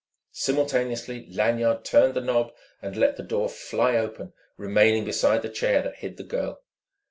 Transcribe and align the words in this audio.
Simultaneously 0.33 1.27
Lanyard 1.29 1.85
turned 1.85 2.15
the 2.15 2.21
knob 2.21 2.51
and 2.81 2.97
let 2.97 3.17
the 3.17 3.21
door 3.23 3.47
fly 3.47 3.95
open, 3.97 4.33
remaining 4.57 5.05
beside 5.05 5.43
the 5.43 5.47
chair 5.49 5.83
that 5.83 5.97
hid 5.97 6.17
the 6.17 6.23
girl. 6.23 6.63